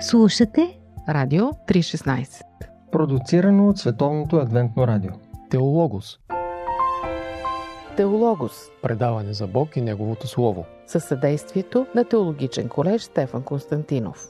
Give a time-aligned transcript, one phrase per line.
[0.00, 2.42] Слушате Радио 316
[2.92, 5.10] Продуцирано от Световното адвентно радио.
[5.50, 6.18] Теологос.
[7.96, 8.52] Теологос.
[8.82, 10.64] Предаване за Бог и Неговото Слово.
[10.86, 14.28] Със съдействието на Теологичен колеж Стефан Константинов.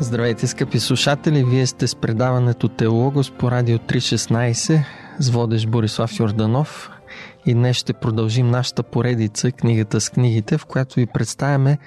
[0.00, 1.44] Здравейте, скъпи слушатели!
[1.44, 6.90] Вие сте с предаването Теологос по Радио 316 с водещ Борислав Йорданов
[7.46, 11.78] и днес ще продължим нашата поредица Книгата с книгите, в която ви представяме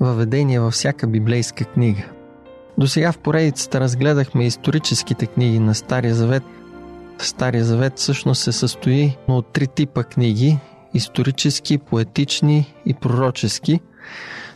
[0.00, 2.02] въведение във всяка библейска книга.
[2.78, 6.42] До сега в поредицата разгледахме историческите книги на Стария Завет.
[7.18, 10.58] Стария Завет всъщност се състои от три типа книги–
[10.94, 13.80] исторически, поетични и пророчески–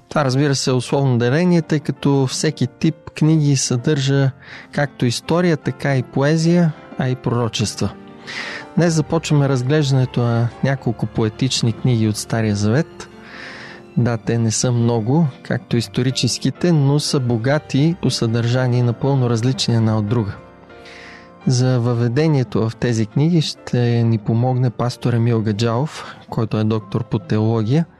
[0.08, 4.30] това разбира се е условно деление, тъй като всеки тип книги съдържа
[4.72, 7.94] както история, така и поезия, а и пророчества.
[8.76, 13.08] Днес започваме разглеждането на няколко поетични книги от Стария Завет.
[13.96, 19.98] Да, те не са много, както историческите, но са богати по съдържание напълно различни една
[19.98, 20.32] от друга.
[21.46, 27.18] За въведението в тези книги ще ни помогне пастор Емил Гаджалов, който е доктор по
[27.18, 27.84] теология–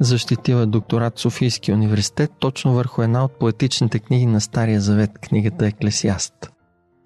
[0.00, 5.66] защитила докторат в Софийския университет точно върху една от поетичните книги на Стария Завет, книгата
[5.66, 6.53] Еклесиаст.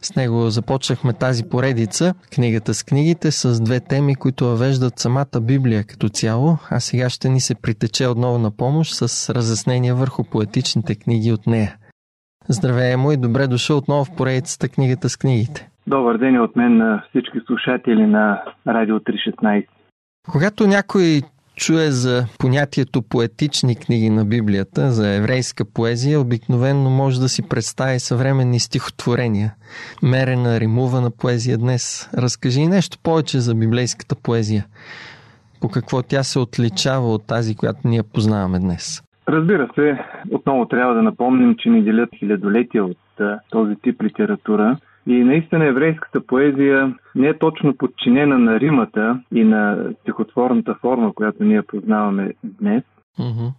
[0.02, 5.84] С него започнахме тази поредица, книгата с книгите, с две теми, които въвеждат самата Библия
[5.84, 10.94] като цяло, а сега ще ни се притече отново на помощ с разяснения върху поетичните
[10.94, 11.76] книги от нея.
[12.48, 15.68] Здравей, му и добре дошъл отново в поредицата книгата с книгите.
[15.86, 19.66] Добър ден от мен на всички слушатели на Радио 316.
[20.32, 21.22] Когато някой
[21.58, 28.00] чуе за понятието поетични книги на Библията, за еврейска поезия, обикновенно може да си представи
[28.00, 29.54] съвременни стихотворения.
[30.02, 32.10] Мерена, римувана поезия днес.
[32.18, 34.64] Разкажи нещо повече за библейската поезия.
[35.60, 39.02] По какво тя се отличава от тази, която ние познаваме днес?
[39.28, 39.98] Разбира се,
[40.30, 42.98] отново трябва да напомним, че ни делят хилядолетия от
[43.50, 44.76] този тип литература
[45.08, 51.44] и наистина еврейската поезия не е точно подчинена на римата и на стихотворната форма, която
[51.44, 52.82] ние познаваме днес.
[53.18, 53.52] Mm-hmm.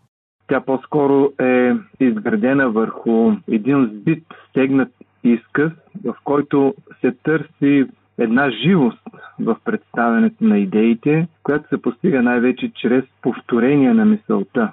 [0.47, 4.91] Тя по-скоро е изградена върху един сбит, стегнат
[5.23, 5.71] изказ,
[6.05, 7.85] в който се търси
[8.17, 9.01] една живост
[9.39, 14.71] в представянето на идеите, която се постига най-вече чрез повторение на мисълта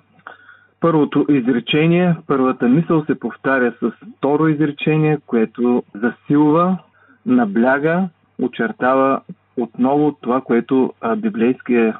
[0.80, 6.78] първото изречение, първата мисъл се повтаря с второ изречение, което засилва,
[7.26, 8.08] набляга,
[8.42, 9.20] очертава
[9.56, 11.98] отново това, което библейския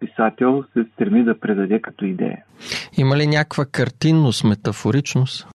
[0.00, 2.38] писател се стреми да предаде като идея.
[2.98, 5.48] Има ли някаква картинност, метафоричност?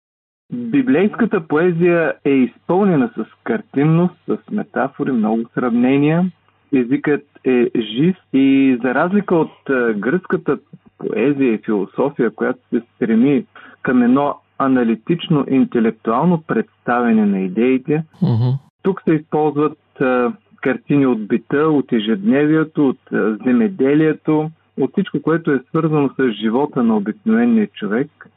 [0.52, 6.30] Библейската поезия е изпълнена с картинност, с метафори, много сравнения.
[6.74, 9.56] Езикът е жив и за разлика от
[9.96, 10.58] гръцката
[10.98, 13.44] поезия и философия, която се стреми
[13.82, 18.04] към едно аналитично, интелектуално представяне на идеите.
[18.22, 18.58] Mm-hmm.
[18.82, 25.50] Тук се използват а, картини от бита, от ежедневието, от а, земеделието, от всичко, което
[25.50, 28.28] е свързано с живота на обикновения човек.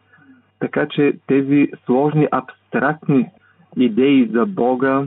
[0.59, 3.30] Така че тези сложни, абстрактни
[3.78, 5.06] идеи за Бога,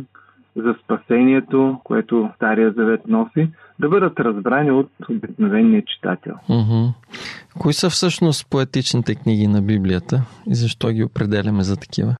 [0.57, 3.49] за спасението, което Стария Завет носи,
[3.79, 6.35] да бъдат разбрани от обикновения читател.
[6.49, 6.93] Mm-hmm.
[7.59, 12.15] Кои са всъщност поетичните книги на Библията и защо ги определяме за такива?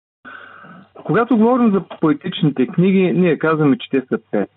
[1.05, 4.51] Когато говорим за поетичните книги, ние казваме, че те са пет.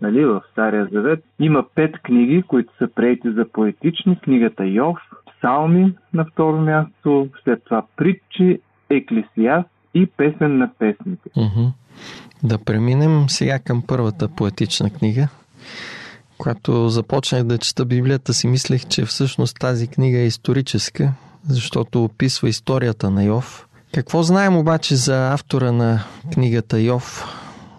[0.00, 4.20] Нали, в Стария Завет има пет книги, които са приети за поетични.
[4.20, 11.30] Книгата Йов, Псалми на второ място, след това Притчи, Еклесиаст и Песен на песните.
[11.36, 11.70] Mm-hmm.
[12.42, 15.28] Да преминем сега към първата поетична книга.
[16.38, 21.12] Когато започнах да чета Библията си, мислех, че всъщност тази книга е историческа,
[21.48, 23.66] защото описва историята на Йов.
[23.94, 25.98] Какво знаем обаче за автора на
[26.34, 27.24] книгата Йов?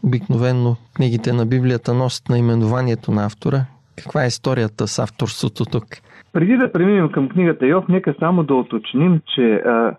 [0.03, 3.65] Обикновенно книгите на Библията носят наименованието на автора.
[3.95, 5.85] Каква е историята с авторството тук?
[6.33, 9.95] Преди да преминем към книгата Йов, нека само да уточним, че а,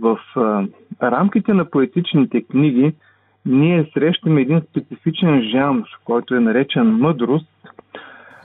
[0.00, 0.66] в а,
[1.02, 2.94] рамките на поетичните книги
[3.46, 7.46] ние срещаме един специфичен жанр, който е наречен мъдрост.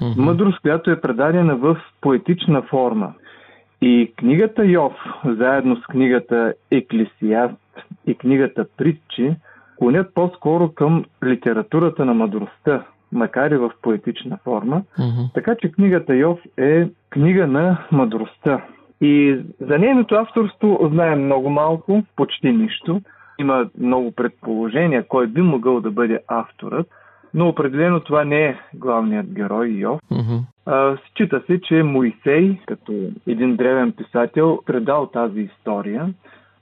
[0.02, 0.18] Mm-hmm.
[0.18, 3.14] Мъдрост, която е предадена в поетична форма.
[3.82, 4.94] И книгата Йов,
[5.26, 7.56] заедно с книгата Еклесиаст
[8.08, 9.36] и книгата Притчи,
[9.78, 14.82] клонят по-скоро към литературата на мъдростта, макар и в поетична форма.
[15.00, 15.34] Mm-hmm.
[15.34, 18.62] Така че книгата Йов е книга на мъдростта.
[19.02, 23.02] И за нейното авторство знаем много малко, почти нищо.
[23.40, 26.88] Има много предположения кой би могъл да бъде авторът,
[27.34, 30.00] Но определено това не е главният герой Йов.
[30.66, 32.94] А, Счита се, че Моисей, като
[33.28, 36.14] един древен писател, предал тази история,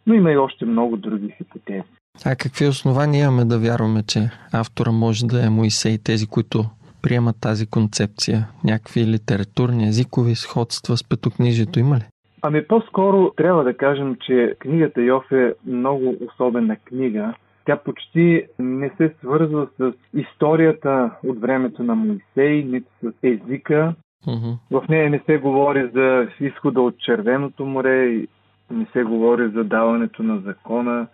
[0.07, 1.83] но има и още много други хипотези.
[2.25, 6.65] А какви основания имаме да вярваме, че автора може да е Моисей, тези, които
[7.01, 8.47] приемат тази концепция?
[8.63, 12.03] Някакви литературни, езикови сходства с петокнижието има ли?
[12.45, 17.33] Ами по-скоро трябва да кажем, че книгата Йов е много особена книга.
[17.65, 23.93] Тя почти не се свързва с историята от времето на Моисей, нито с езика.
[24.27, 24.49] Мгм.
[24.71, 28.25] В нея не се говори за изхода от Червеното море,
[28.71, 31.07] не се говори за даването на закона,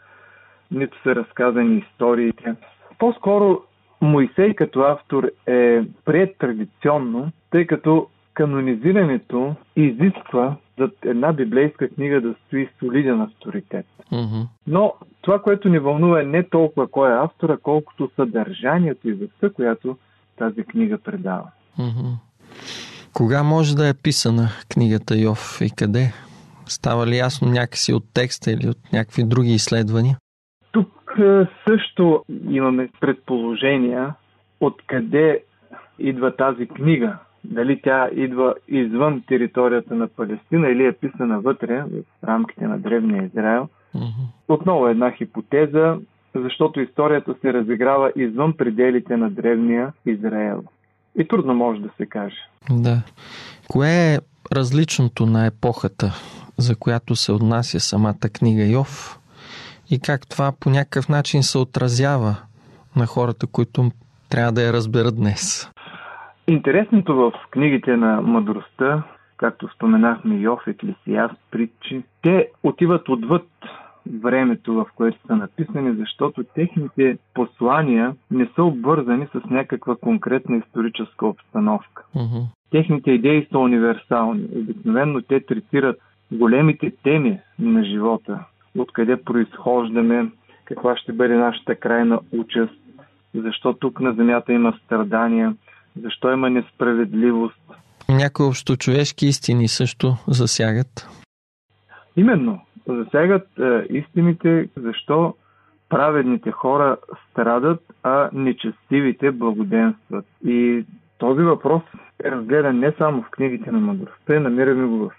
[0.71, 2.55] нито са разказани историите.
[2.99, 3.61] По-скоро
[4.01, 8.07] Моисей като автор е прият традиционно, тъй като
[8.39, 13.85] канонизирането изисква за една библейска книга да стои солиден авторитет.
[14.11, 14.41] Мгм.
[14.67, 19.49] Но това, което ни вълнува е не толкова кой е автора, колкото съдържанието и вестта,
[19.49, 19.97] която
[20.37, 21.51] тази книга предава.
[21.79, 22.07] Мгм.
[23.13, 26.13] Кога може да е писана книгата Йов и къде?
[26.65, 30.17] Става ли ясно някакси от текста или от някакви други изследвания?
[30.71, 34.13] Тук е, също имаме предположения
[34.59, 35.43] откъде
[35.99, 37.17] идва тази книга.
[37.49, 43.23] Дали тя идва извън територията на Палестина или е писана вътре, в рамките на Древния
[43.23, 43.67] Израел.
[44.47, 45.97] Отново една хипотеза,
[46.35, 50.63] защото историята се разиграва извън пределите на Древния Израел.
[51.17, 52.37] И трудно може да се каже.
[52.69, 53.01] Да.
[53.69, 54.19] Кое е
[54.55, 56.13] различното на епохата,
[56.57, 59.19] за която се отнася самата книга Йов
[59.91, 62.35] и как това по някакъв начин се отразява
[62.95, 63.91] на хората, които
[64.29, 65.69] трябва да я разберат днес?
[66.49, 69.03] Интересното в книгите на мъдростта,
[69.37, 73.47] както споменахме Йов, Еклесиаст, притчи, те отиват отвъд
[74.21, 81.27] времето, в което са написани, защото техните послания не са обвързани с някаква конкретна историческа
[81.27, 82.03] обстановка.
[82.15, 82.45] Мгм.
[82.71, 84.47] Техните идеи са универсални.
[84.55, 85.97] Обикновено те третират
[86.31, 88.39] големите теми на живота.
[88.77, 90.29] Откъде произхождаме,
[90.65, 92.79] каква ще бъде нашата крайна участ,
[93.33, 95.55] защо тук на Земята има страдания,
[96.03, 97.61] защо има несправедливост.
[98.09, 101.09] Някои общочовешки истини също засягат.
[102.17, 105.33] Именно, засягат е, истините, защо
[105.89, 106.97] праведните хора
[107.31, 110.25] страдат, а нечестивите благоденстват.
[110.45, 110.85] И
[111.17, 111.83] този въпрос
[112.23, 115.11] е разгледан не само в книгите на мъдростта, намираме го в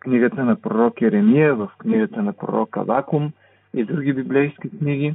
[0.00, 3.32] книгата на пророк Еремия, в книгата на пророк Авакум
[3.74, 5.14] и други библейски книги.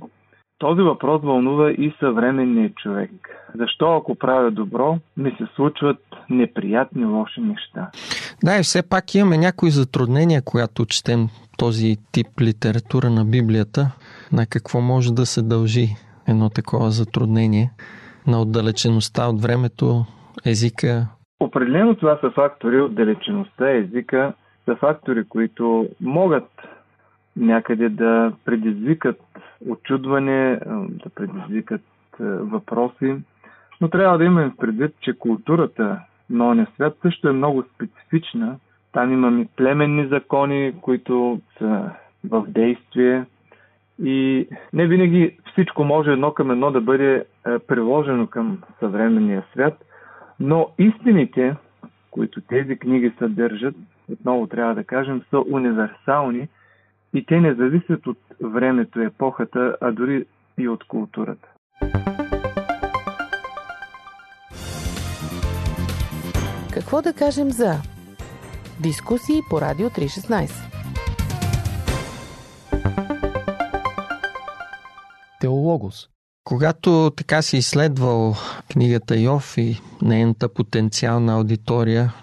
[0.63, 3.11] Този въпрос вълнува и съвременния човек.
[3.55, 5.97] Защо ако правя добро, ми се случват
[6.29, 7.89] неприятни лоши неща?
[8.43, 11.27] Да, и все пак имаме някои затруднения, когато четем
[11.57, 13.81] този тип литература на Библията.
[14.31, 15.87] На какво може да се дължи
[16.27, 17.71] едно такова затруднение?
[18.27, 20.05] На отдалечеността от времето,
[20.45, 21.07] езика.
[21.39, 24.33] Определено това са фактори, отдалечеността, езика,
[24.65, 26.49] са фактори, които могат
[27.35, 29.19] някъде да предизвикат
[29.69, 30.59] очудване,
[30.89, 31.81] да предизвикат
[32.19, 33.15] въпроси,
[33.81, 38.55] но трябва да имаме предвид, че културата на оня свят също е много специфична.
[38.91, 41.89] Там имаме племенни закони, които са
[42.29, 43.25] в действие.
[44.03, 47.25] И не винаги всичко може едно към едно да бъде
[47.67, 49.85] приложено към съвременния свят,
[50.39, 51.55] но истините,
[52.11, 53.75] които тези книги съдържат,
[54.11, 56.47] отново трябва да кажем, са универсални
[57.13, 60.25] и те не зависят от времето, епохата, а дори
[60.57, 61.47] и от културата.
[66.73, 67.73] Какво да кажем за
[68.81, 70.51] дискусии по Радио 316?
[75.39, 76.09] Теологос.
[76.43, 78.33] Когато така си изследвал
[78.71, 82.13] книгата Йов и нейната потенциална аудитория,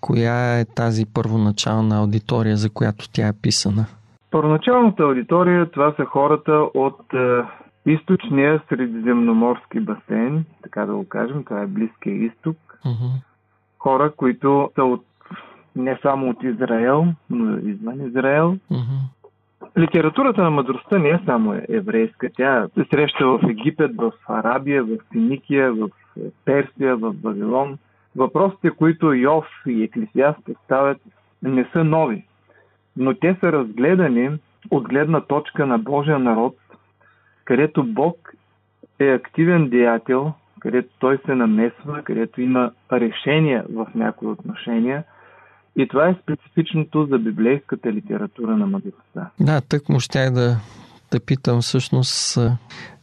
[0.00, 3.86] коя е тази първоначална аудитория, за която тя е писана?
[4.30, 7.42] Първоначалната аудитория това са хората от е,
[7.86, 12.56] източния средиземноморски басейн, така да го кажем, това е Близкия изток.
[12.84, 13.06] Мгм.
[13.78, 15.04] Хора, които са от,
[15.76, 18.56] не само от Израел, но и извън Израел.
[18.70, 18.96] Мгм.
[19.78, 22.28] Литературата на мъдростта не е само еврейска.
[22.36, 25.88] Тя се среща в Египет, в Арабия, в Финикия, в
[26.44, 27.78] Персия, в Вавилон.
[28.16, 30.98] Въпросите, които Йов и Еклесиаст поставят,
[31.42, 32.24] не са нови,
[32.96, 34.38] но те са разгледани
[34.70, 36.56] от гледна точка на Божия народ,
[37.44, 38.32] където Бог
[38.98, 45.04] е активен деятел, където той се намесва, където има решения в някои отношения.
[45.76, 49.30] И това е специфичното за библейската литература на мъдростта.
[49.40, 50.56] Да, тък му щях да,
[51.12, 52.38] да питам всъщност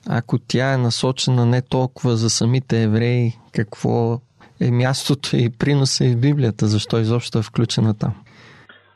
[0.10, 4.20] Ако тя е насочена не толкова за самите евреи, какво
[4.62, 8.14] е мястото и приноса и в Библията, защо изобщо е включена там?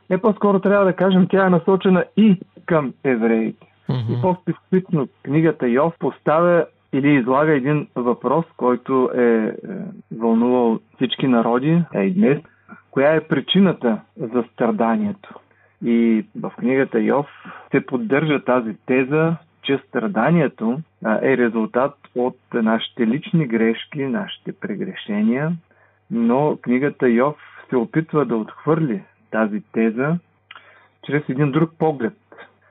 [0.09, 3.67] Не по-скоро трябва да кажем, тя е насочена и към евреите.
[3.89, 4.17] Mm-hmm.
[4.17, 9.51] И по-специфично книгата Йов поставя или излага един въпрос, който е, е
[10.17, 12.37] вълнувал всички народи, а и днес.
[12.91, 15.29] Коя е причината за страданието?
[15.85, 17.27] И в книгата Йов
[17.71, 20.79] се поддържа тази теза, че страданието
[21.21, 25.51] е резултат от нашите лични грешки, нашите прегрешения,
[26.11, 27.35] но книгата Йов
[27.69, 30.17] се опитва да отхвърли тази теза
[31.05, 32.13] чрез един друг поглед.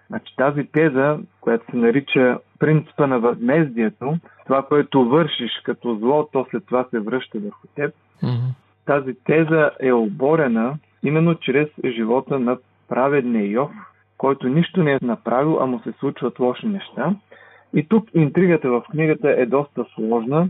[0.06, 6.46] Значи тази теза, която се нарича принципа на възмездието, това, което вършиш като зло, то
[6.50, 7.94] след това се връща върху теб.
[8.22, 8.54] Mm-hmm.
[8.86, 13.70] Тази теза е оборена именно чрез живота на праведния Йов,
[14.18, 17.14] който нищо не е направил, а му се случват лоши неща.
[17.74, 20.48] И тук интригата в книгата е доста сложна.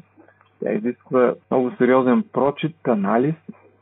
[0.63, 3.35] Тя изисква много сериозен прочит, анализ,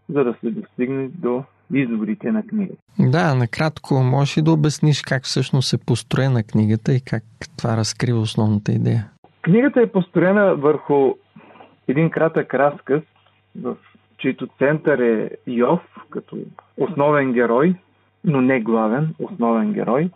[0.09, 2.83] за да се достигне до изводите на книгата.
[2.99, 7.23] Да, накратко, можеш ли да обясниш как всъщност е построена книгата и как
[7.59, 9.11] това разкрива основната идея?
[9.43, 11.15] Книгата е построена върху
[11.89, 13.03] един кратък разказ,
[13.63, 13.77] в
[14.19, 16.37] чийто център е Йов, като
[16.77, 17.75] основен герой,
[18.25, 20.11] но не главен, основен герой.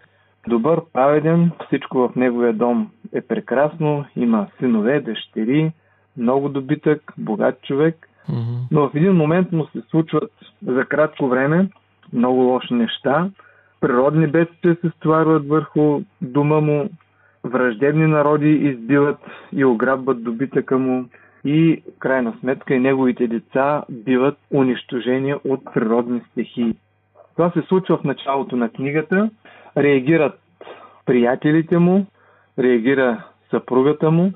[0.48, 5.72] Добър, праведен, всичко в неговия дом е прекрасно, има синове, дъщери,
[6.16, 8.58] много добитък, богат човек, mm-hmm.
[8.70, 10.32] но в един момент му се случват
[10.66, 11.68] за кратко време
[12.12, 13.30] много лоши неща.
[13.80, 16.88] Природни бедствия се стоварват върху дома му,
[17.44, 19.18] враждебни народи избиват
[19.52, 21.08] и ограбват добитъка му
[21.44, 26.74] и крайна сметка и неговите деца биват унищожени от природни стихии.
[27.36, 29.30] Това се случва в началото на книгата.
[29.80, 30.40] Реагират
[31.06, 32.06] приятелите му,
[32.58, 34.32] реагира съпругата му,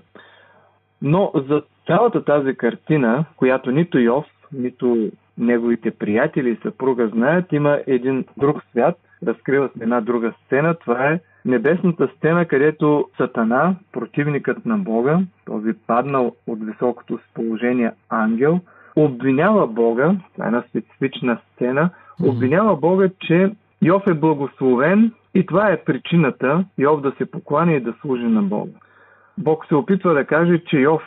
[1.02, 7.78] но за цялата тази картина, която нито Йов, нито неговите приятели и съпруга знаят, има
[7.86, 10.74] един друг свят, разкрива се една друга сцена.
[10.74, 17.92] Това е небесната сцена, където Сатана, противникът на Бога, този паднал от високото си положение
[18.08, 18.60] ангел,
[18.96, 21.90] обвинява Бога, това е една специфична сцена,
[22.22, 23.50] обвинява Бога, че
[23.84, 28.42] Йов е благословен и това е причината Йов да се поклани и да служи на
[28.42, 28.72] Бога.
[29.38, 31.02] Бог се опитва да каже, че Йов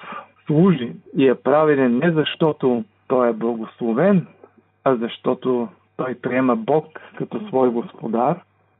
[0.45, 4.27] служи и е праведен не защото той е благословен,
[4.83, 5.67] а защото
[5.97, 6.85] той приема Бог
[7.17, 8.39] като свой господар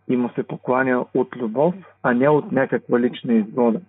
[0.10, 3.80] и му се покланя от любов, а не от някаква лична изгода.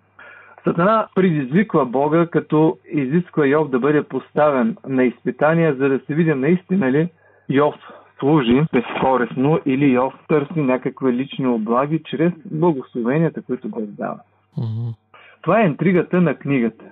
[0.65, 6.35] Сатана предизвиква Бога, като изисква Йов да бъде поставен на изпитания, за да се види
[6.35, 7.09] наистина ли
[7.49, 7.75] Йов
[8.19, 14.21] служи безкорисно или Йов търси някакви лични облаги чрез благословенията, които Бог дава.
[14.59, 14.95] Mm-hmm.
[15.43, 16.85] Това е интригата на книгата.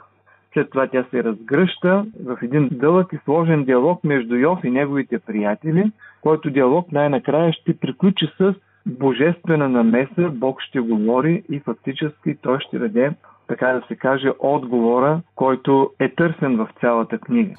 [0.52, 5.18] След това тя се разгръща в един дълъг и сложен диалог между Йов и неговите
[5.18, 8.54] приятели, който диалог най-накрая ще приключи с
[8.86, 13.12] божествена намеса, Бог ще говори и фактически той ще даде,
[13.48, 17.54] така да се каже, отговора, който е търсен в цялата книга.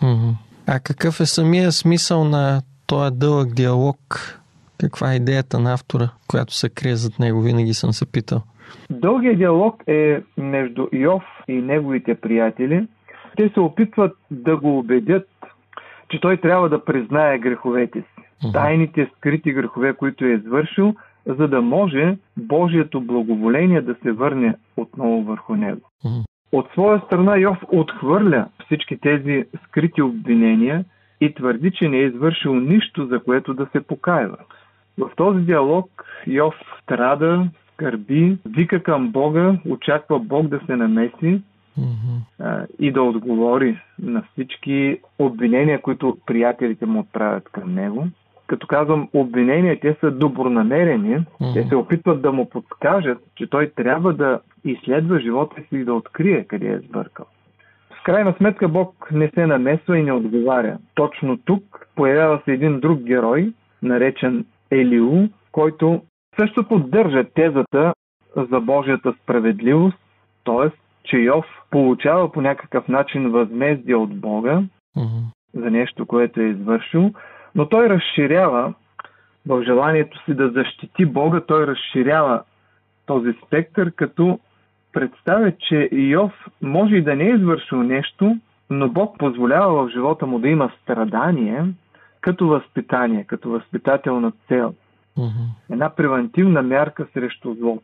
[0.67, 3.97] А какъв е самия смисъл на този дълъг диалог?
[4.79, 7.41] Каква е идеята на автора, която се крие зад него?
[7.41, 8.41] Винаги съм се питал.
[8.89, 12.87] Дългият диалог е между Йов и неговите приятели.
[13.37, 15.29] Те се опитват да го убедят,
[16.09, 18.51] че той трябва да признае греховете си.
[18.53, 25.23] Тайните скрити грехове, които е извършил, за да може Божието благоволение да се върне отново
[25.23, 25.89] върху него.
[26.51, 30.85] От своя страна Йов отхвърля всички тези скрити обвинения
[31.21, 34.37] и твърди, че не е извършил нищо, за което да се покаива.
[34.97, 41.41] В този диалог Йов страда, скърби, вика към Бога, очаква Бог да се намеси
[41.79, 42.65] mm-hmm.
[42.79, 48.07] и да отговори на всички обвинения, които приятелите му отправят към него.
[48.47, 51.15] Като казвам обвинения, те са добронамерени.
[51.15, 51.53] Mm-hmm.
[51.53, 55.93] Те се опитват да му подскажат, че той трябва да изследва живота си и да
[55.93, 57.25] открие къде е сбъркал.
[58.07, 60.77] Крайна сметка Бог не се намесва и не отговаря.
[60.95, 66.01] Точно тук появява се един друг герой, наречен Елиу, който
[66.39, 67.93] също поддържа тезата
[68.35, 69.97] за Божията справедливост,
[70.45, 70.69] т.е.
[71.03, 74.61] че Йов получава по някакъв начин възмездие от Бога
[75.53, 77.11] за нещо, което е извършил,
[77.55, 78.73] но той разширява
[79.47, 82.43] в желанието си да защити Бога, той разширява
[83.05, 84.39] този спектър, като
[84.99, 88.37] представя, че Йов може и да не е извършил нещо,
[88.69, 91.65] но Бог позволява в живота му да има страдание
[92.21, 94.73] като възпитание, като възпитателна цел.
[95.17, 95.71] Mm-hmm.
[95.71, 97.79] Една превентивна мярка срещу зло.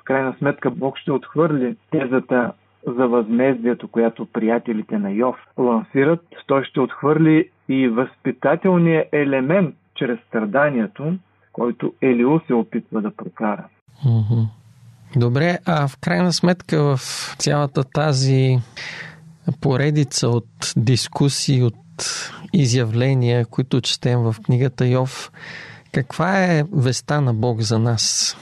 [0.00, 2.52] В крайна сметка Бог ще отхвърли тезата
[2.86, 11.14] за възмездието, която приятелите на Йов лансират, той ще отхвърли и възпитателния елемент чрез страданието,
[11.52, 13.64] който Елиу се опитва да прокара.
[15.16, 16.98] Добре, а в крайна сметка в
[17.38, 18.58] цялата тази
[19.60, 20.44] поредица от
[20.76, 21.74] дискусии, от
[22.52, 25.30] изявления, които четем в книгата Йов,
[25.94, 28.36] каква е веста на Бог за нас?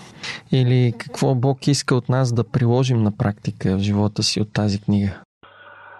[0.52, 4.82] Или какво Бог иска от нас да приложим на практика в живота си от тази
[4.82, 5.10] книга?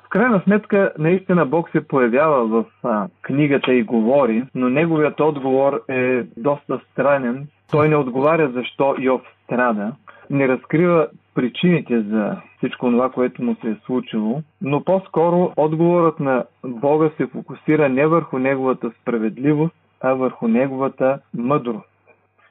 [0.05, 5.85] В крайна сметка, наистина Бог се появява в а, книгата и говори, но неговият отговор
[5.89, 7.47] е доста странен.
[7.71, 9.93] Той не отговаря защо Йов страда,
[10.31, 16.45] не разкрива причините за всичко това, което му се е случило, но по-скоро отговорът на
[16.65, 21.89] Бога се фокусира не върху неговата справедливост, а върху неговата мъдрост.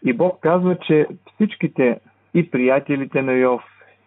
[0.05, 1.99] И Бог казва, че всичките
[2.33, 3.63] и приятелите на Йов,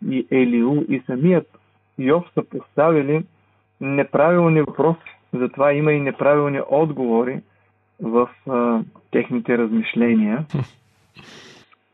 [0.09, 1.59] и Елиу, и самият
[1.99, 3.25] Йов са поставили
[3.81, 5.19] неправилни въпроси.
[5.33, 7.41] Затова има и неправилни отговори
[8.03, 8.81] в а,
[9.11, 10.45] техните размишления.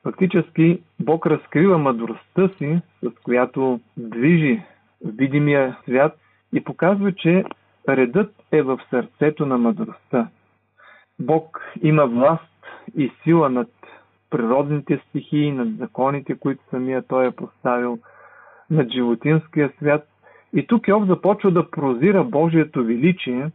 [0.03, 4.63] Фактически Бог разкрива мъдростта си, с която движи
[5.05, 6.19] видимия свят
[6.55, 7.45] и показва, че
[7.89, 10.29] редът е в сърцето на мъдростта.
[11.19, 12.67] Бог има власт
[12.97, 13.69] и сила над
[14.31, 17.99] природните стихии, над законите, които самия Той е поставил,
[18.71, 20.09] над животинския свят.
[20.53, 23.51] И тук Йов започва да прозира Божието величие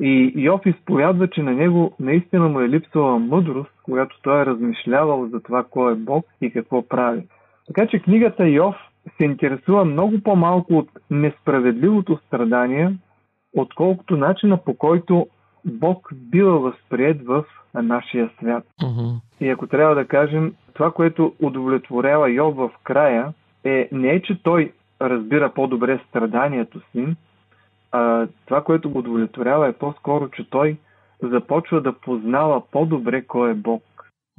[0.00, 5.26] и Йов изповядва, че на него наистина му е липсвала мъдрост, когато той е размишлявал
[5.26, 7.22] за това кой е Бог и какво прави.
[7.66, 8.76] Така че книгата Йов
[9.16, 12.94] се интересува много по-малко от несправедливото страдание,
[13.56, 15.26] отколкото начина по който
[15.64, 17.44] Бог бива възприят в
[17.74, 18.64] нашия свят.
[18.82, 19.20] Uh-huh.
[19.40, 23.32] И ако трябва да кажем, това, което удовлетворява Йов в края,
[23.64, 27.06] е не е, че той разбира по-добре страданието си,
[27.92, 30.76] а това, което го удовлетворява е по-скоро, че той
[31.22, 33.82] започва да познава по-добре кой е Бог.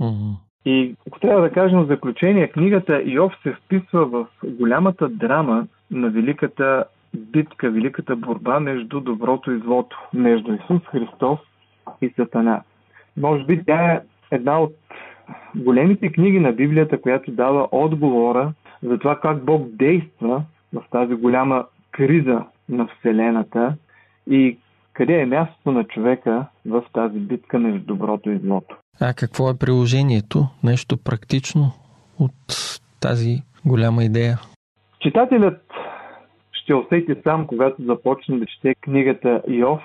[0.02, 0.36] Uh-huh.
[0.66, 6.10] И ако трябва да кажем в заключение, книгата Йов се вписва в голямата драма на
[6.10, 11.40] великата битка, великата борба между доброто и злото, между Исус Христос
[12.02, 12.62] и Сатана.
[13.18, 14.74] Може би тя е една от
[15.56, 21.66] големите книги на Библията, която дава отговора за това как Бог действа в тази голяма
[21.92, 23.76] криза на Вселената
[24.30, 24.58] и
[24.94, 28.78] къде е мястото на човека в тази битка между доброто и злото.
[29.02, 30.48] А какво е приложението?
[30.64, 31.72] Нещо практично
[32.20, 32.32] от
[33.00, 34.40] тази голяма идея?
[35.00, 35.62] Читателят
[36.52, 39.82] ще усети сам, когато започне да чете книгата Йов,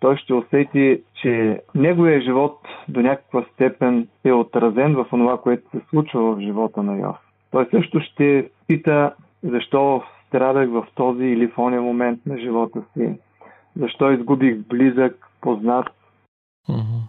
[0.00, 5.80] той ще усети, че неговия живот до някаква степен е отразен в това, което се
[5.90, 7.16] случва в живота на Йов.
[7.50, 13.18] Той също ще пита защо страдах в този или в ония момент на живота си,
[13.76, 15.86] защо изгубих близък, познат,
[16.68, 17.00] uh-huh.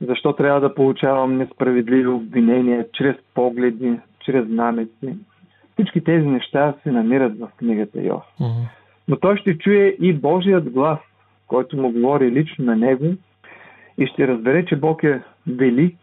[0.00, 5.16] защо трябва да получавам несправедливи обвинения чрез погледи, чрез намеци.
[5.72, 8.24] Всички тези неща се намират в книгата Йов.
[8.40, 8.68] Uh-huh.
[9.08, 10.98] Но той ще чуе и Божият глас,
[11.46, 13.14] който му говори лично на него
[13.98, 15.98] и ще разбере, че Бог е велик,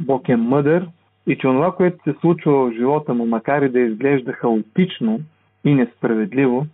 [0.00, 0.88] Бог е мъдър
[1.26, 5.20] и че това, което се случва в живота му, макар и да изглежда хаотично
[5.64, 6.66] и несправедливо,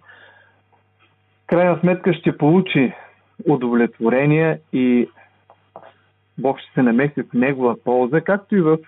[1.53, 2.93] крайна сметка ще получи
[3.49, 5.09] удовлетворение и
[6.39, 8.79] Бог ще се намеси в негова полза, както и в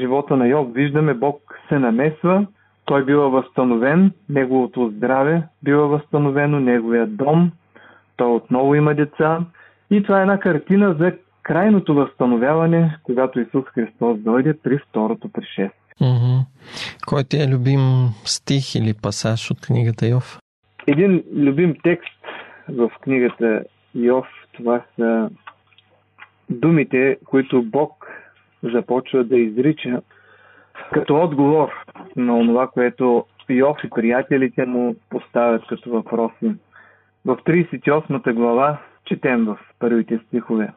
[0.00, 0.72] живота на Йов.
[0.72, 2.46] Виждаме, Бог се намесва,
[2.84, 7.52] той бива възстановен, неговото здраве бива възстановено, неговия дом,
[8.16, 9.40] той отново има деца.
[9.90, 15.72] И това е една картина за крайното възстановяване, когато Исус Христос дойде при второто пришествие.
[17.06, 17.80] Кой ти е любим
[18.24, 20.38] стих или пасаж от книгата Йов?
[20.86, 22.26] Един любим текст
[22.68, 23.64] в книгата
[23.94, 25.30] Йов, това са
[26.50, 28.06] думите, които Бог
[28.62, 30.00] започва да изрича
[30.92, 31.68] като отговор
[32.16, 36.54] на това, което Йов и приятелите му поставят като въпроси.
[37.24, 40.72] В 38 глава четем в първите стихове.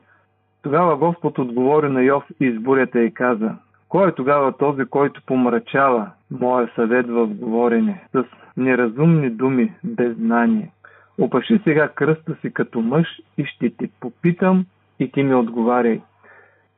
[0.62, 3.56] Тогава Господ отговори на Йов и бурята и каза,
[3.96, 8.24] кой е тогава този, който помрачава моя съвет в говорене с
[8.58, 10.72] неразумни думи, без знание?
[11.18, 14.66] Опаши сега кръста си като мъж и ще те попитам
[15.00, 16.02] и ти ми отговаряй.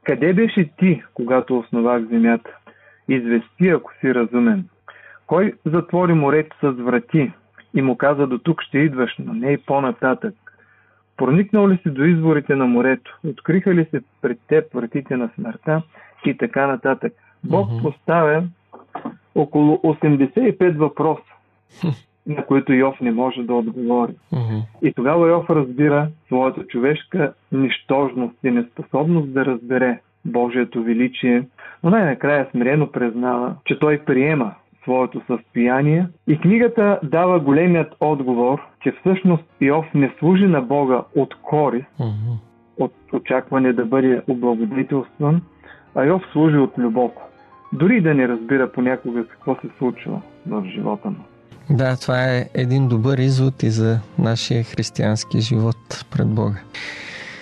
[0.04, 2.50] Къде беше ти, когато основах земята?
[3.08, 4.66] Извести, ако си разумен.
[5.28, 7.32] Кой затвори морето с врати
[7.76, 10.34] и му каза до тук ще идваш, но не и по-нататък?
[11.18, 13.20] Проникнал ли си до изворите на морето?
[13.28, 15.82] Откриха ли се пред теб вратите на смъртта
[16.26, 17.14] и така нататък?
[17.44, 17.82] Бог mm-hmm.
[17.82, 18.44] поставя
[19.36, 21.22] около 85 въпроса.
[22.28, 24.12] на които Йов не може да отговори.
[24.34, 24.62] Mm-hmm.
[24.82, 31.44] И тогава Йов разбира своята човешка нищожност и неспособност да разбере Божието величие,
[31.84, 34.54] но най-накрая смирено признава, че той приема
[34.84, 41.36] своето състояние и книгата дава големият отговор, че всъщност Йов не служи на Бога от
[41.42, 42.38] корист, Mm-hmm.
[42.80, 45.42] от очакване да бъде облагодетелстван,
[45.98, 47.12] а Йов служи от любов.
[47.74, 51.24] Дори да не разбира понякога какво се случва в живота му.
[51.70, 56.60] Да, това е един добър извод и за нашия християнски живот пред Бога.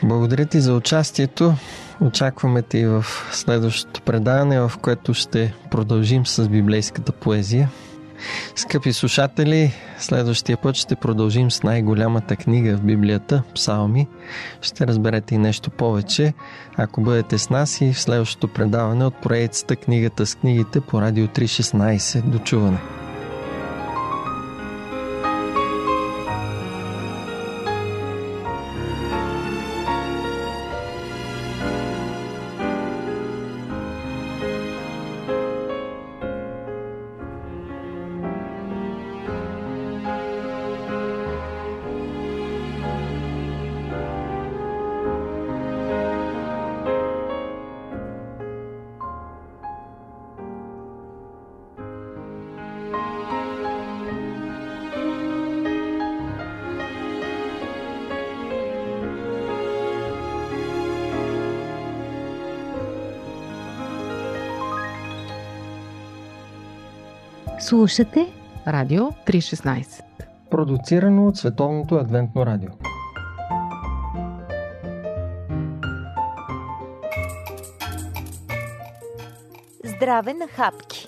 [0.03, 1.53] Благодаря ти за участието.
[2.01, 7.69] Очакваме те и в следващото предаване, в което ще продължим с библейската поезия.
[8.55, 14.07] Скъпи слушатели, следващия път ще продължим с най-голямата книга в Библията– Псалми.
[14.61, 16.33] Ще разберете и нещо повече,
[16.77, 21.27] ако бъдете с нас и в следващото предаване от проектата Книгата с книгите по Радио
[21.27, 22.21] 316.
[22.21, 22.39] До
[67.65, 68.33] Слушате
[68.67, 70.03] Радио 316.
[70.51, 72.69] Продуцирано от Световното адвентно радио.
[79.83, 81.07] Здраве на хапки!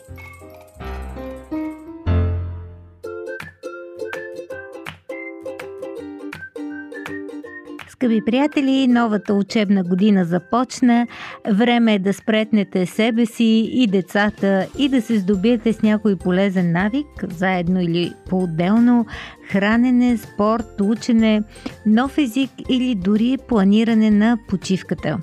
[7.98, 11.08] Скъпи приятели, новата учебна година започна.
[11.50, 16.72] Време е да спретнете себе си и децата и да се здобиете с някой полезен
[16.72, 19.06] навик, заедно или по-отделно,
[19.50, 21.44] хранене, спорт, учене,
[21.86, 25.18] нов език или дори планиране на почивката.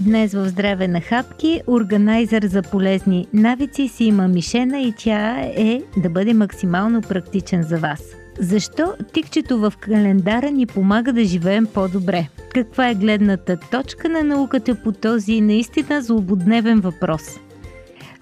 [0.00, 5.82] Днес в Здраве на хапки, органайзър за полезни навици си има мишена и тя е
[5.96, 8.19] да бъде максимално практичен за вас.
[8.42, 12.28] Защо тикчето в календара ни помага да живеем по-добре?
[12.54, 17.22] Каква е гледната точка на науката по този наистина злободневен въпрос?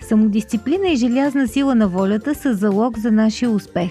[0.00, 3.90] Самодисциплина и желязна сила на волята са залог за нашия успех.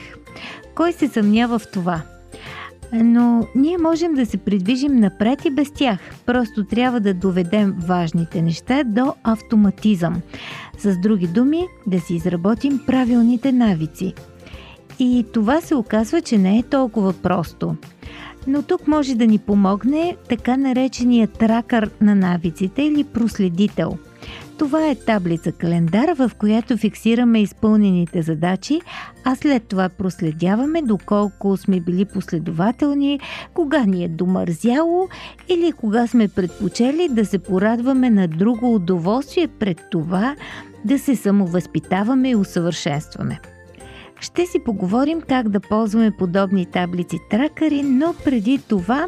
[0.75, 2.01] Кой се съмнява в това?
[2.93, 5.99] Но ние можем да се придвижим напред и без тях.
[6.25, 10.21] Просто трябва да доведем важните неща до автоматизъм.
[10.77, 14.13] С други думи, да си изработим правилните навици.
[14.99, 17.75] И това се оказва, че не е толкова просто.
[18.47, 23.97] Но тук може да ни помогне така наречения тракър на навиците или проследител.
[24.57, 28.81] Това е таблица календар, в която фиксираме изпълнените задачи,
[29.23, 33.19] а след това проследяваме доколко сме били последователни,
[33.53, 35.09] кога ни е домързяло
[35.49, 40.35] или кога сме предпочели да се порадваме на друго удоволствие пред това
[40.85, 43.39] да се самовъзпитаваме и усъвършенстваме.
[44.19, 49.07] Ще си поговорим как да ползваме подобни таблици тракари, но преди това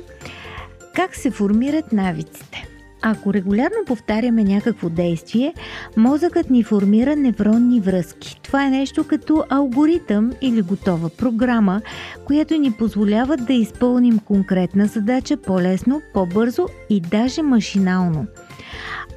[0.96, 2.66] как се формират навиците.
[3.02, 5.54] Ако регулярно повтаряме някакво действие,
[5.98, 8.40] мозъкът ни формира невронни връзки.
[8.44, 11.82] Това е нещо като алгоритъм или готова програма,
[12.26, 18.28] която ни позволява да изпълним конкретна задача по-лесно, по-бързо и даже машинално.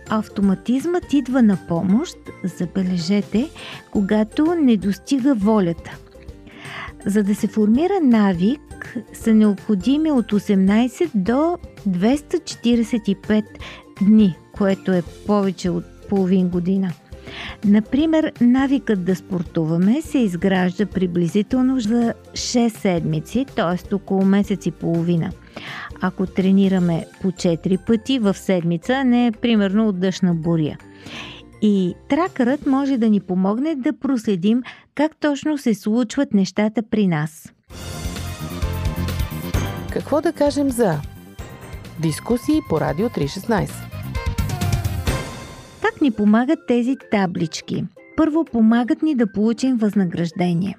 [0.08, 3.50] Автоматизмът идва на помощ, забележете,
[3.90, 5.98] когато не достига волята.
[7.06, 13.44] За да се формира навик, са необходими от 18 до 245
[14.02, 16.92] дни, което е повече от половин година.
[17.64, 23.94] Например, навикът да спортуваме се изгражда приблизително за 6 седмици, т.е.
[23.94, 25.30] около месец и половина.
[26.00, 30.76] Ако тренираме по 4 пъти в седмица, не примерно от дъжна буря.
[31.62, 34.62] И тракърът може да ни помогне да проследим
[34.94, 37.52] как точно се случват нещата при нас.
[39.92, 41.00] Какво да кажем за
[42.02, 43.70] дискусии по Радио 316?
[45.82, 47.84] Как ни помагат тези таблички?
[48.16, 50.76] Първо помагат ни да получим възнаграждение.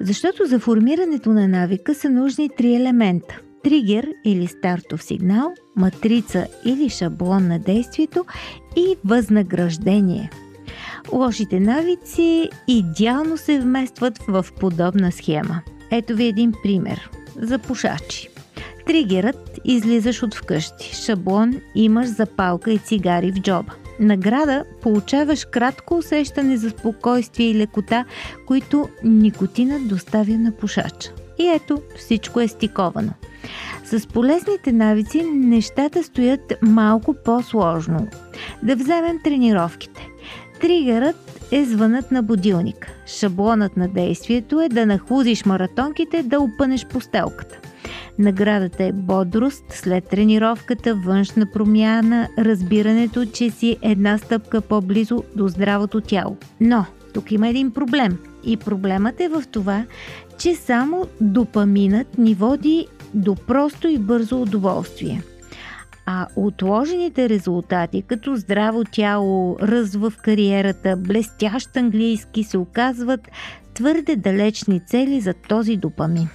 [0.00, 6.88] Защото за формирането на навика са нужни три елемента– тригер или стартов сигнал, матрица или
[6.88, 8.24] шаблон на действието
[8.76, 10.30] и възнаграждение.
[11.12, 15.60] Лошите навици идеално се вместват в подобна схема.
[15.90, 18.28] Ето ви един пример за пушачи.
[18.86, 20.94] Тригерът излизаш от вкъщи.
[20.94, 23.72] Шаблон имаш запалка и цигари в джоба.
[24.00, 28.04] Награда получаваш кратко усещане за спокойствие и лекота,
[28.46, 31.12] които никотинът доставя на пушача.
[31.38, 33.12] И ето, всичко е стиковано.
[33.90, 38.08] С полезните навици нещата стоят малко по-сложно.
[38.62, 40.08] Да вземем тренировките.
[40.60, 42.92] Тригърът е звънът на будилник.
[43.06, 47.58] Шаблонът на действието е да нахлузиш маратонките да опънеш постелката.
[48.18, 56.00] Наградата е бодрост след тренировката, външна промяна, разбирането, че си една стъпка по-близо до здравото
[56.00, 56.36] тяло.
[56.60, 58.18] Но тук има един проблем.
[58.44, 59.84] И проблемът е в това,
[60.38, 65.22] че само допаминът ни води до просто и бързо удоволствие.
[66.06, 73.20] А отложените резултати, като здраво тяло, ръз в кариерата, блестящ английски, се оказват
[73.74, 76.28] твърде далечни цели за този допамин.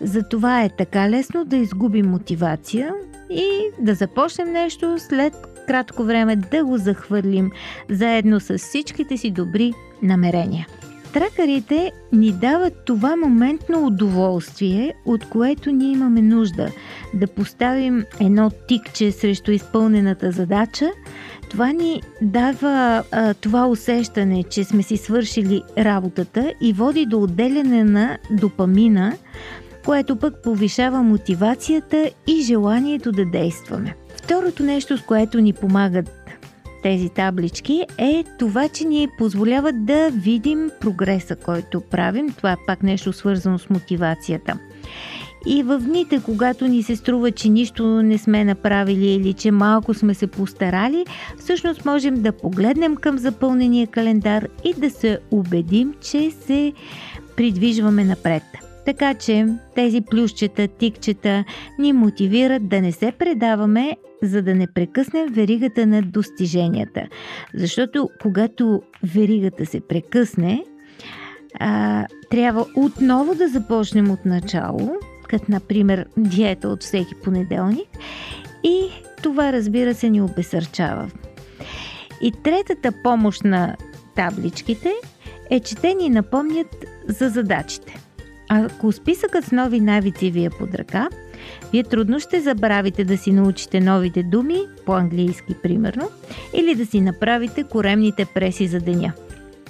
[0.00, 2.92] Затова е така лесно да изгубим мотивация
[3.30, 3.48] и
[3.80, 5.34] да започнем нещо след
[5.66, 7.50] кратко време да го захвърлим
[7.90, 10.66] заедно с всичките си добри намерения.
[11.14, 16.68] Тракарите ни дават това моментно удоволствие, от което ние имаме нужда
[17.14, 20.90] да поставим едно тикче срещу изпълнената задача.
[21.50, 27.84] Това ни дава а, това усещане, че сме си свършили работата и води до отделяне
[27.84, 29.12] на допамина,
[29.84, 33.94] което пък повишава мотивацията и желанието да действаме.
[34.16, 36.23] Второто нещо, с което ни помагат
[36.84, 42.32] тези таблички е това, че ни позволяват да видим прогреса, който правим.
[42.32, 44.58] Това е пак нещо свързано с мотивацията.
[45.46, 49.94] И в дните, когато ни се струва, че нищо не сме направили или че малко
[49.94, 51.06] сме се постарали,
[51.38, 56.72] всъщност можем да погледнем към запълнения календар и да се убедим, че се
[57.36, 58.63] придвижваме напред.
[58.86, 61.44] Така че тези плюсчета, тикчета
[61.78, 67.06] ни мотивират да не се предаваме, за да не прекъснем веригата на достиженията.
[67.54, 68.82] Защото когато
[69.14, 70.64] веригата се прекъсне,
[71.60, 74.96] а, трябва отново да започнем от начало,
[75.28, 77.88] като например диета от всеки понеделник
[78.64, 78.80] и
[79.22, 81.10] това разбира се ни обесърчава.
[82.22, 83.76] И третата помощ на
[84.16, 84.92] табличките
[85.50, 88.00] е, че те ни напомнят за задачите.
[88.48, 91.08] Ако списъкът с нови навици ви е под ръка,
[91.72, 96.08] вие трудно ще забравите да си научите новите думи, по-английски примерно,
[96.54, 99.12] или да си направите коремните преси за деня.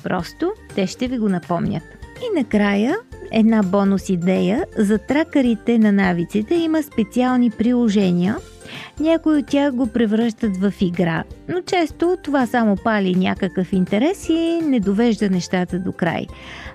[0.02, 1.82] Просто те ще ви го напомнят.
[2.20, 2.96] И накрая
[3.32, 8.36] една бонус идея за тракарите на навиците има специални приложения–
[9.00, 14.60] някои от тях го превръщат в игра, но често това само пали някакъв интерес и
[14.62, 16.26] не довежда нещата до край.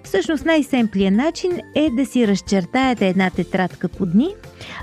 [0.04, 4.30] Всъщност най-семплият начин е да си разчертаете една тетрадка по дни,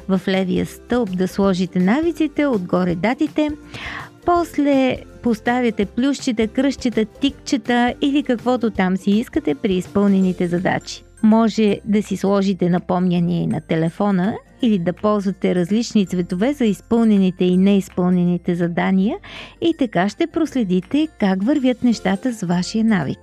[0.09, 3.50] в левия стълб да сложите навиците, отгоре датите,
[4.26, 11.05] после поставяте плющите, кръщчета, тикчета или каквото там си искате при изпълнените задачи.
[11.22, 17.56] Може да си сложите напомняния на телефона или да ползвате различни цветове за изпълнените и
[17.56, 19.16] неизпълнените задания
[19.60, 23.18] и така ще проследите как вървят нещата с вашия навик.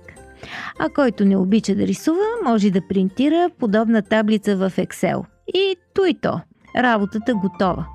[0.78, 5.24] А който не обича да рисува, може да принтира подобна таблица в Excel.
[5.54, 6.40] И то и то.
[6.76, 7.86] Работата готова.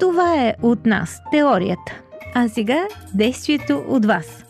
[0.00, 2.00] Това е от нас, теорията.
[2.34, 4.49] А сега действието от вас.